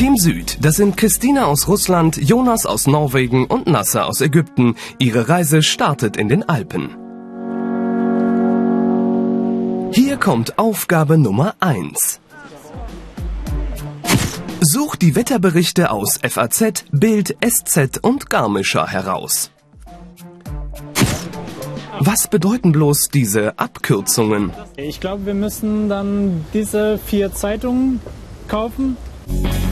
[0.00, 4.74] Süd, das sind Christina aus Russland, Jonas aus Norwegen und Nasser aus Ägypten.
[4.98, 6.96] Ihre Reise startet in den Alpen.
[9.92, 12.18] Hier kommt Aufgabe Nummer 1.
[14.62, 19.50] Such die Wetterberichte aus FAZ, Bild, SZ und Garmischer heraus.
[21.98, 24.50] Was bedeuten bloß diese Abkürzungen?
[24.76, 28.00] Ich glaube, wir müssen dann diese vier Zeitungen
[28.48, 28.96] kaufen.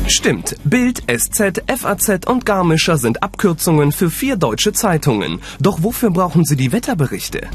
[0.09, 5.41] Stimmt, Bild, SZ, FAZ und Garmischer sind Abkürzungen für vier deutsche Zeitungen.
[5.61, 7.47] Doch wofür brauchen Sie die Wetterberichte?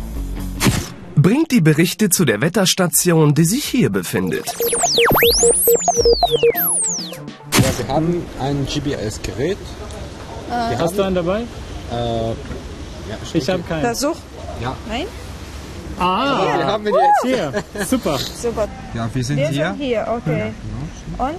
[1.16, 4.46] Bringt die Berichte zu der Wetterstation, die sich hier befindet.
[7.54, 9.58] Ja, wir haben ein GPS-Gerät.
[10.50, 11.42] Hast du einen dabei?
[11.92, 12.36] Äh, ja,
[13.34, 13.82] Ich habe keinen.
[13.82, 14.16] Versuch.
[14.62, 14.76] Ja.
[14.88, 15.06] Nein?
[16.00, 17.36] Ah, Wir haben ihn jetzt.
[17.36, 17.64] hier.
[17.86, 18.18] Super.
[18.18, 18.68] Super.
[18.94, 19.68] Ja, wir sind Wir hier.
[19.68, 20.54] sind hier, okay.
[21.18, 21.36] Und?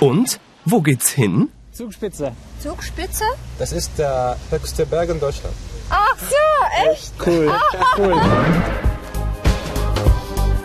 [0.00, 0.40] Und?
[0.64, 1.48] Wo geht's hin?
[1.72, 2.32] Zugspitze.
[2.60, 3.24] Zugspitze?
[3.58, 5.54] Das ist der höchste Berg in Deutschland.
[5.90, 7.12] Ach so, echt?
[7.24, 7.52] Cool.
[7.98, 8.20] Cool.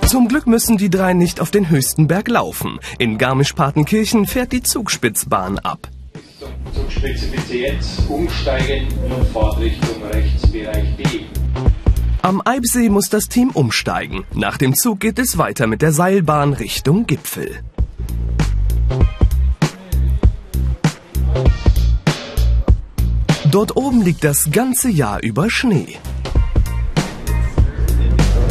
[0.07, 2.79] Zum Glück müssen die drei nicht auf den höchsten Berg laufen.
[2.97, 5.87] In Garmisch-Partenkirchen fährt die Zugspitzbahn ab.
[6.73, 11.03] Zugspitze bitte jetzt umsteigen in Fahrtrichtung Rechtsbereich B.
[12.21, 14.25] Am Eibsee muss das Team umsteigen.
[14.33, 17.63] Nach dem Zug geht es weiter mit der Seilbahn Richtung Gipfel.
[23.51, 25.97] Dort oben liegt das ganze Jahr über Schnee.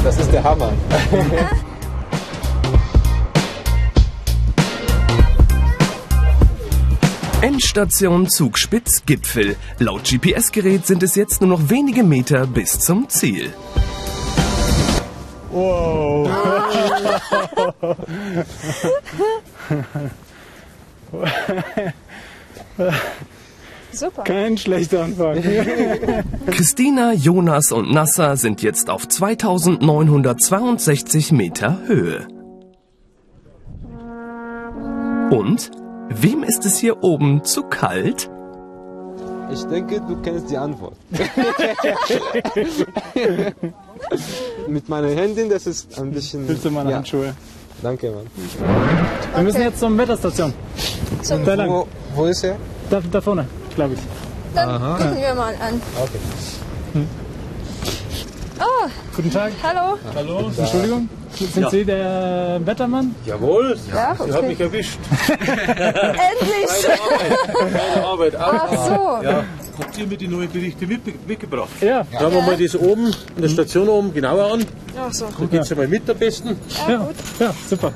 [0.02, 0.72] Das ist der Hammer.
[7.42, 9.54] Endstation Zugspitz Gipfel.
[9.78, 13.52] Laut GPS-Gerät sind es jetzt nur noch wenige Meter bis zum Ziel.
[15.52, 16.28] Wow.
[23.92, 24.24] Super.
[24.24, 25.40] Kein schlechter Anfang.
[26.50, 32.28] Christina, Jonas und Nasser sind jetzt auf 2962 Meter Höhe.
[35.30, 35.70] Und?
[36.10, 38.30] Wem ist es hier oben zu kalt?
[39.52, 40.96] Ich denke, du kennst die Antwort.
[44.68, 46.48] Mit meinen Händen, das ist ein bisschen.
[46.48, 47.34] Willst du meine ja, Handschuhe?
[47.82, 48.26] Danke, Mann.
[49.34, 50.52] Wir müssen jetzt zur Wetterstation.
[51.44, 51.70] Da lang.
[51.70, 52.56] Wo, wo ist er?
[52.90, 53.46] Da, da vorne,
[53.78, 54.00] glaube ich.
[54.54, 55.80] Dann gucken wir mal an.
[56.02, 56.18] Okay.
[59.14, 59.52] Guten Tag.
[59.62, 59.98] Hallo?
[60.14, 60.50] Hallo?
[60.56, 61.08] Entschuldigung.
[61.34, 63.14] Sind Sie der Wettermann?
[63.26, 64.32] Jawohl, Ja, Sie okay.
[64.32, 64.98] haben mich erwischt.
[65.28, 66.68] Endlich!
[67.72, 68.52] Meine Arbeit auch.
[68.52, 69.24] Ach so.
[69.24, 69.44] Ja,
[69.78, 71.68] habt ihr mir die neuen Berichte mit, mitgebracht?
[71.80, 72.04] Ja.
[72.18, 74.64] Schauen wir mal das oben, in der Station oben genauer an.
[74.98, 75.26] Ach so.
[75.38, 76.56] Da geht's ja mal mit am besten.
[76.88, 77.92] Ja, ja, super.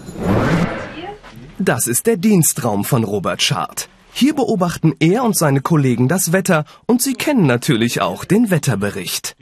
[1.59, 3.89] Das ist der Dienstraum von Robert Schad.
[4.15, 9.37] Hier beobachten er und seine Kollegen das Wetter und sie kennen natürlich auch den Wetterbericht.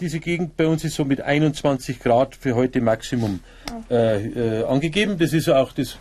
[0.00, 3.40] Diese Gegend bei uns ist so mit 21 Grad für heute Maximum
[3.88, 5.16] äh, äh, angegeben.
[5.18, 5.96] Das ist auch das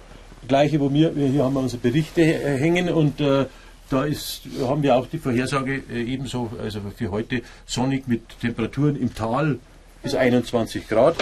[0.47, 3.45] gleiche, wo wir, wir hier haben wir unsere Berichte äh, hängen und äh,
[3.89, 8.95] da ist, haben wir auch die Vorhersage äh, ebenso, also für heute sonnig mit Temperaturen
[8.95, 9.59] im Tal
[10.01, 11.15] bis 21 Grad.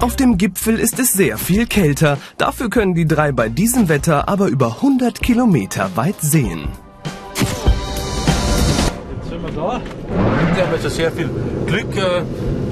[0.00, 2.18] Auf dem Gipfel ist es sehr viel kälter.
[2.38, 6.68] Dafür können die drei bei diesem Wetter aber über 100 Kilometer weit sehen.
[7.34, 9.80] Jetzt sind wir da.
[10.54, 11.28] Wir haben also sehr viel
[11.66, 11.96] Glück.
[11.96, 12.22] äh,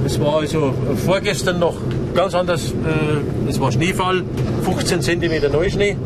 [0.04, 0.74] Es war also
[1.06, 1.76] vorgestern noch
[2.14, 2.70] ganz anders.
[2.72, 4.22] äh, Es war Schneefall,
[4.62, 5.96] 15 cm Neuschnee.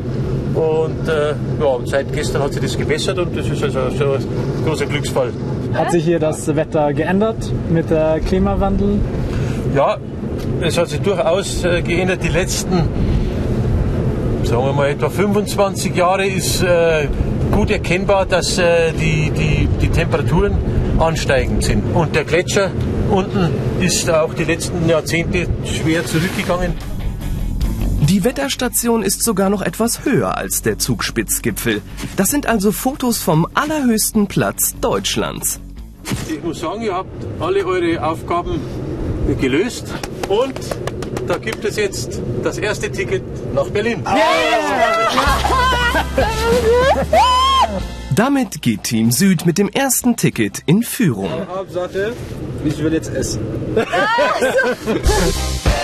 [0.54, 4.04] Und äh, ja, und seit gestern hat sich das gebessert und das ist also so
[4.12, 4.24] ein
[4.64, 5.32] großer Glücksfall.
[5.74, 8.98] Hat sich hier das Wetter geändert mit der Klimawandel?
[9.76, 9.98] Ja,
[10.60, 12.22] es hat sich durchaus äh, geändert.
[12.22, 12.88] Die letzten,
[14.44, 17.08] sagen wir mal, etwa 25 Jahre ist äh,
[17.52, 20.54] gut erkennbar, dass äh, die, die, die Temperaturen
[20.98, 21.94] ansteigend sind.
[21.94, 22.70] Und der Gletscher
[23.10, 23.50] unten
[23.80, 26.74] ist auch die letzten Jahrzehnte schwer zurückgegangen.
[28.08, 31.82] Die Wetterstation ist sogar noch etwas höher als der Zugspitzgipfel.
[32.16, 35.60] Das sind also Fotos vom allerhöchsten Platz Deutschlands.
[36.28, 38.60] Ich muss sagen, ihr habt alle eure Aufgaben
[39.38, 39.92] gelöst.
[40.28, 40.54] Und
[41.26, 43.22] da gibt es jetzt das erste Ticket
[43.54, 44.04] nach Berlin.
[48.14, 51.30] Damit geht Team Süd mit dem ersten Ticket in Führung.
[51.48, 52.12] Hauptsache,
[52.64, 53.40] ich will jetzt essen.
[53.76, 53.84] Berlin,